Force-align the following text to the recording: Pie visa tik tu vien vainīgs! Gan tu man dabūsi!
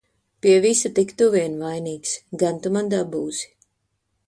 Pie 0.41 0.55
visa 0.63 0.89
tik 0.99 1.11
tu 1.19 1.27
vien 1.35 1.59
vainīgs! 1.65 2.15
Gan 2.45 2.59
tu 2.63 2.75
man 2.79 2.91
dabūsi! 2.97 3.53